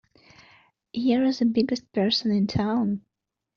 [0.93, 3.05] You're the biggest person in town!